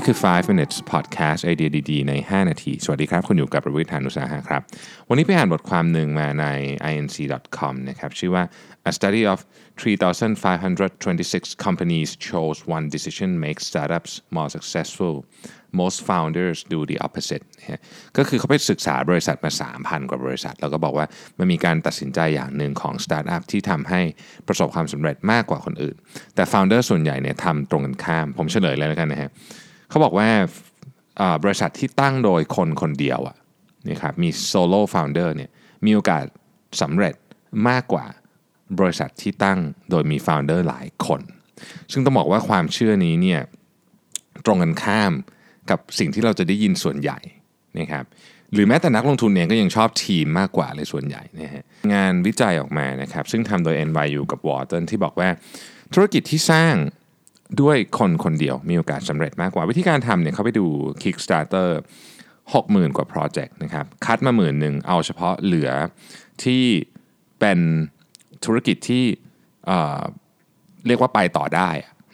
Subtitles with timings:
[0.00, 4.62] นี่คือ 5 minutes podcast ไอเดียดีๆ ใน 5 นาที สวัสดีครับ คุณอยู่กับประวิทยานุสาหะครับ
[5.08, 6.46] วันนี้ไปอ่านบทความหนึ่งมาใน
[6.94, 8.44] inc.com นะครับชื่อว่า
[8.90, 9.38] a study of
[9.82, 15.14] 3,526 companies chose one decision makes startups more successful
[15.80, 17.80] most founders do the opposite นะฮะ
[18.16, 21.06] ก็คือเขาไปศึกษาบริษัทมา 3,000 กว่าบริษัท แล้วก็บอกว่า
[21.38, 24.00] มันมีการตัดสินใจอย่างหนึ่งของสตาร์ทอัพที่ทำให้
[24.48, 25.96] ประสบความสำเร็จมากกว่าคนอื่น
[26.34, 29.30] แต่ founder ส่วนใหญ่เนี่ยทำตรงกันข้าม ผมเฉลยเลยแล้วกันนะฮะ
[29.90, 30.28] เขาบอกว่า
[31.42, 33.36] บริษัทที่ตั้งโดยคนคนเดียวอะ
[33.90, 35.50] นะครับมี solo founder เนี่ย
[35.84, 36.24] มีโอกาส
[36.80, 37.14] สำเร็จ
[37.68, 38.06] มากกว่า
[38.78, 39.58] บริษัทที่ตั้ง
[39.90, 41.20] โดยมี founder หลายคน
[41.92, 43.40] ซึ่งต้องบอกว่าความเชื่อนี้เนี่ย
[44.46, 45.12] ตรงกันข้าม
[45.70, 47.18] กับสิ่งที่เราจะได้ยินส่วนใหญ่
[47.78, 48.04] นะครับ
[48.52, 55.28] หรือแม้แต่นักลงทุนเองก็ยังชอบทีมมากกว่าเลยส่วนใหญ่นะฮะงานวิจัยออกมานะครับซึ่งทำโดย NYU กับ Wharton ที่บอกว่า
[55.94, 56.74] ธุรกิจที่สร้าง
[57.60, 60.66] ด้วยคนคนเดียวมีโอกาสสำเร็จมากกว่า วิธีการทำเนี่ยเขาไปดู
[61.02, 61.70] Kickstarter
[62.32, 65.70] 60,000 กว่าโปรเจกต์นะครับ คัดมาหมื่นหนึ่งเอาเฉพาะเหลือ
[66.44, 66.64] ที่
[67.40, 67.58] เป็น
[68.44, 69.04] ธุรกิจที่
[69.66, 71.70] เเรียกว่าไปต่อได้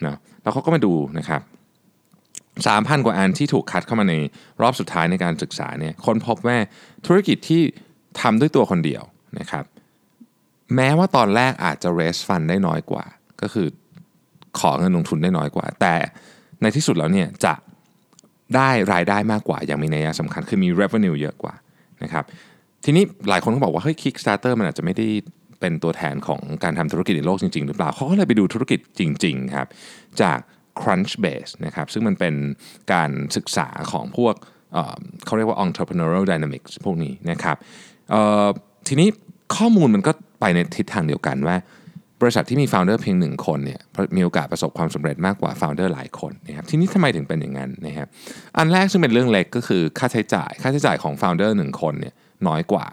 [0.06, 1.42] นะแล้วเขาก็มาดูนะครับ
[2.64, 4.14] 3,000 กว่าอันที่ถูกคัดเข้ามาใน
[4.62, 6.58] รอบสุดท้ายในการศึกษาเนี่ยคนพบว่า
[7.06, 7.62] ธุรกิจที่
[8.20, 9.02] ทำด้วยตัวคนเดียว
[9.38, 9.64] นะครับ
[10.74, 13.04] แม้ว่าตอนแรกอาจจะ raise fund ได้น้อยกว่า
[13.40, 13.68] ก็คือ
[14.60, 15.94] ขอเงินลงทุนได้น้อยกว่า แต่
[16.62, 17.54] ในที่สุดแล้วเนี่ยจะ
[18.56, 21.54] ได้รายได้มากกว่าอย่างมีนัยสำคัญคือมี revenue เยอะกว่า
[22.02, 22.24] นะครับ
[22.84, 25.06] ทีนี้หลายคนก็บอกว่าเฮ้ย Kickstarter มันอาจจะไม่ได้
[25.60, 29.68] เป็นตัวแทนของการทำธุรกิจในโลกจริง ๆ หรือเปล่าเขาก็เลยไปดูธุรกิจจริง ๆ ครับ
[30.22, 30.38] จาก
[30.80, 32.34] Crunchbase นะครับซึ่งมันเป็น
[32.92, 34.34] การศึกษาของพวก
[34.72, 37.56] เเขาเรียกว่า entrepreneurial dynamics พวกนี้นะครับ
[38.88, 39.08] ทีนี้
[39.56, 41.56] ข้อมูลมันก็ไปในทิศทางเดียวกันว่า
[42.20, 43.80] บริษัทที่มี founder เพียงหนึ่งคนเนี่ย
[44.16, 48.08] มีโอกาสประสบความสำเร็จมากกว่า founder หลายคนนะครับทีนี้ทำไมถึงเป็นอย่างนั้นนะครับ
[48.56, 52.14] อันแรกซึ่งเป็นเรื่องเล็กก็คือค่าใช้จ่าย ค่าใช้จ่ายของ founder หนึ่งคนเนี่ย
[52.48, 52.86] น้อยกว่า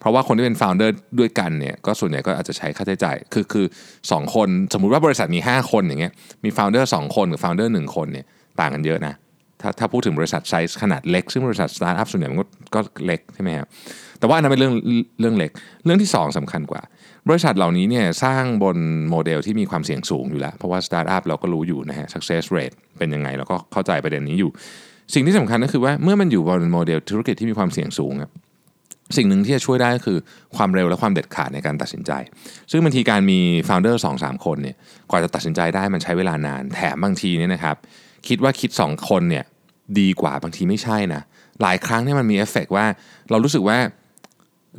[0.00, 3.66] เพราะว่าคนที่เป็น founder ด้วยกันเนี่ยก็ส่วนใหญ่ก็อาจจะใช้ค่าใช้จ่ายคือคือ
[4.10, 6.12] สองคนสมมุติว่าบริษัทมี 5 คนอย่างเงี้ย
[6.44, 8.26] มี founder 2คนกับ founder 1คนเนี่ย
[8.60, 9.14] ต่างกันเยอะนะ
[9.60, 13.66] ถ้าถ้าพูดถึงบริษัทไซส์ขนาดเล็ก ซึ่งบริษัทสตาร์ทอัพส่วนใหญ่มันก็ก็เล็กใช่ไหมครับ
[14.18, 14.74] แต่ว่าอันนั้นเป็นเรื่อง
[15.20, 15.50] เรื่องเล็ก
[15.84, 16.82] เรื่องที่ 2สำคัญกว่า
[17.28, 18.78] บริษัทเหล่านี้เนี่ยสร้างบน
[19.10, 24.50] โมเดลที่มีความเสี่ยงสูงอยู่แล้ว เพราะว่าสตาร์ทอัพเราก็รู้อยู่นะฮะ success rate เป็นยังไงเราก็เข้าใจประเด็นนี้อยู่
[25.14, 28.32] สิ่งที่สำคัญก็คือว่าเมื่อมันอยู่บนโมเดลธุรกิจที่มีความเสี่ยงสูงครับ
[29.16, 30.18] สิ่งหนึ่งที่จะช่วยได้ก็คือ
[30.56, 32.12] ความเร็วและความเด็ดขาดในการตัดสินใจ
[32.70, 33.38] ซึ่งบางทีการมี
[33.68, 34.76] founder 2 3คนเนี่ย
[35.10, 37.76] กว่าจะตัดสินใจได้มันใช้เวลานาน แถมบางทีเนี่ยนะครับ
[38.26, 39.44] คิดว่าคิด 2 คนเนี่ย
[39.98, 41.22] ดีกว่าบางทีไม่ใช่นะ
[41.62, 42.86] หลายครั้งเนี่ยมันมีเอฟเฟกว่า
[43.30, 43.78] เรารู้สึกว่า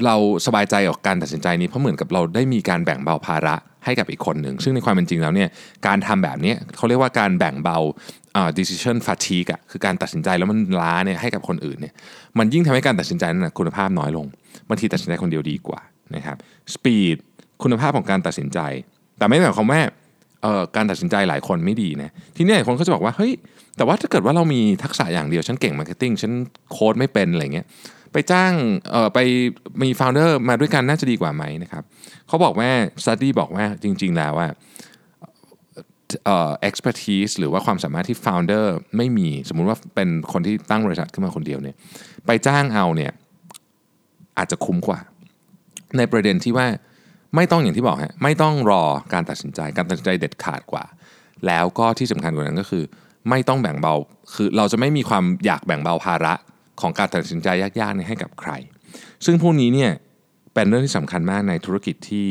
[0.06, 3.56] เราสบายใจกับการตัดสินใจนี้เพราะเหมือนกับเราได้มีการแบ่งเบาภาระ
[3.86, 5.50] ให้กับอีกคนหนึ่ง ซึ่งในความเป็นจริงแล้วเนี่ย
[5.88, 7.78] การทำแบบนี้เขาเรียกว่าการแบ่งเบา
[8.40, 11.94] uh, decision fatigue อะคือการตัดสินใจแล้วมันล้าเนี่ยให้กับคนอื่นเนี่ย
[12.38, 14.26] มันยิ่งทำให้การตัดสินใจนั้นคุณภาพน้อยลง
[14.70, 15.82] บางทีตัดสินใจคนเดียวดีกว่า
[16.16, 16.38] นะครับ
[16.74, 17.16] speed
[17.64, 18.60] คุณภาพของการตัดสินใจ
[19.18, 19.82] แต่ไม่ได้หมายความว่า
[20.76, 23.34] การตัดสินใจหลายคนไม่ดีนะทีนี้หลายคนก็จะบอกว่าเฮ้ย
[23.78, 26.32] แต่ว่าถ้าเกิดว่าเรามีทักษะอย่างเดียวฉันเก่ง marketing ฉัน
[26.72, 27.66] โค้ดไม่เป็นอะไรเงี้ย
[28.14, 28.54] ไปจ้าง
[28.92, 29.20] เอ่อไป
[29.82, 31.84] มีฟ o u เดอร์มาด้วยกันน่าจะดีกว่าไหมนะครับ
[32.28, 32.70] เขาบอกว่า
[33.04, 34.48] study บอกว่าจริง ๆ แล้วว่า
[36.26, 38.66] เอ่อ expertise หรือว่าความสามารถที่ founder
[38.98, 41.76] ไม่มีสมมุติว่าเป็นคนที่ตั้งบริษัทขึ้นมาคนเดียวเนี่ย
[42.26, 43.12] ไปจ้างเอาเนี่ย
[44.38, 45.00] อาจจะคุ้มกว่า
[45.98, 46.68] ในประเด็นที่ว่า
[47.36, 50.86] ไม่ต้องอย่างที่บอกฮะไม่ต้องรอการตัดสินใจการตัดสินใจเด็ดขาดกว่า
[51.48, 52.84] แล้วก็ที่สำคัญกว่านั้นก็คือ
[53.30, 53.94] ไม่ต้องแบ่งเบา
[54.34, 56.34] คือเราจะไม่มีความอยากแบ่งเบาภาระ
[56.82, 58.52] ของการตัดสินใจยากๆนี่ยให้กับใคร
[59.26, 59.92] ซึ่งพวกนี้เนี่ย
[60.54, 62.28] เป็นเรื่องที่สำคัญมากในธุรกิจที่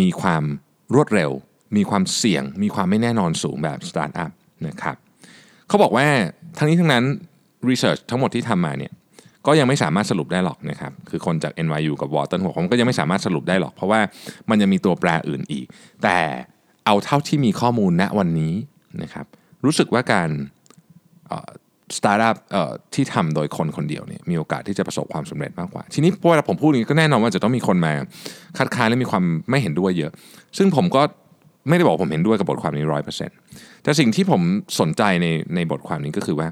[0.00, 0.44] มีความ
[0.94, 1.30] รวดเร็ว
[1.76, 4.30] มีความเสี่ยง มีความไม่แน่นอนสูงแบบสตาร์ทอัพ
[4.66, 4.96] นะครับ
[5.68, 6.06] เขาบอกว่า
[6.56, 7.04] ทั้งนี้ทั้งนั้น
[7.68, 8.92] รีเสิร์ชทั้งหมดที่ทำมาเนี่ย
[9.46, 14.00] ก็ยังไม่สามารถสรุปได้หรอกนะครับคือคนจาก NYU กับ Wharton หัวผมก็ยังไม่สามารถสรุปได้หรอก เพราะว่า
[14.50, 15.66] มันยังมีตัวแปรอื่นอีก
[16.02, 16.18] แต่
[16.86, 18.54] เอาเท่าที่มีข้อมูลณวันนี้
[19.02, 19.26] นะครับ
[19.64, 20.28] รู้สึกว่าการ
[21.96, 22.36] สตาร์ทอัพ
[22.94, 27.92] ที่ทำโดยคนคนเดียวเนี่ยมีโอกาสที่จะประสบความสำเร็จมากกว่า ทีนี้พอเวลาผมพูดอย่างนี้ก็แน่นอนว่าจะต้องมีคนมา
[28.58, 30.12] คัดค้านและมีความไม่เห็นด้วยเยอะ
[30.58, 31.02] ซึ่งผมก็
[31.68, 33.36] ไม่ได้บอกผมเห็นด้วยกับบทความนี้ร้อยเปอร์เซ็นต์
[33.82, 34.40] แต่สิ่งที่ผม
[34.80, 36.48] สนใจในในบทความนี้ก็คือว่า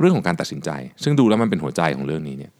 [0.00, 0.70] เรื่องของการตัดสินใจ
[1.02, 2.52] ซึ่งดูแล้วมันเป็นหัวใจของเรื่องนี้เนี่ย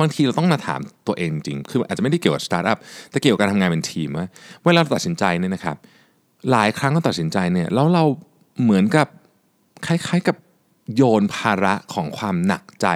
[0.00, 2.78] บางทีเราต้องมาถามตัวเองจริง คืออาจจะไม่ได้เกี่ยวกับสตาร์ทอัพ
[3.10, 4.26] แต่เกี่ยวกับการทำงานเป็นทีมว่า
[4.64, 5.76] เวลาเราตัดสินใจเนี่ยนะครับ
[6.50, 8.04] หลายครั้งเราตัดสินใจเนี่ยแล้วเรา
[8.62, 9.06] เหมือนกับ
[9.86, 10.36] คล้ายๆกับ
[10.96, 12.88] โยนภาระของความหนักใจ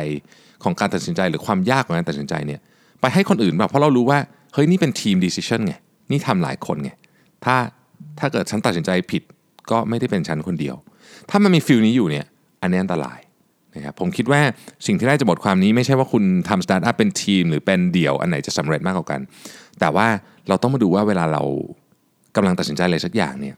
[0.63, 2.61] ของการตัดสินใจหรือความยากของการตัดสินใจเนี่ย
[3.01, 4.19] ไปให้คนอื่นแบบเพราะเรารู้ว่า
[4.55, 5.75] เฮ้ยนี่เป็น team decision ไง
[6.11, 6.91] นี่ทำหลายคนไง
[7.45, 7.57] ถ้า
[8.19, 9.23] ถ้าเกิดฉันตัดสินใจผิด
[9.71, 10.77] ก็ไม่ได้เป็นฉันคนเดียว
[11.31, 12.27] ถ้ามันมี feel นี้อยู่เนี่ย
[12.67, 13.19] อันนี้อันตราย
[13.75, 14.41] นะครับผมคิดว่า
[14.87, 19.21] สิ่งที่ได้จากบทความนี้ไม่ใช่ว่าคุณทำสตาร์ทอัพเป็นทีม หรือเป็นเดี่ยวอันไหนจะสำเร็จมากกว่ากัน
[19.81, 20.07] แต่ว่า
[20.49, 21.43] เราต้องมาดูว่าเวลาเรา
[22.37, 23.55] กำลังตัดสินใจอะไรสักอย่างเนี่ย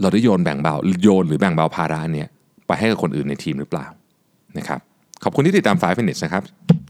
[0.00, 2.28] เราได้โยนแบ่งเบาโยนหรือแบ่งเบาภาระเนี่ย
[2.66, 3.86] ไปให้กับคนอื่นในทีมหรือเปล่า
[4.58, 4.80] นะครับ
[5.24, 6.42] ขอบคุณที่ติดตาม5 minutes นะครับ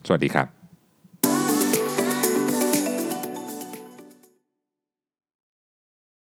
[0.06, 0.59] สวัสดีครับ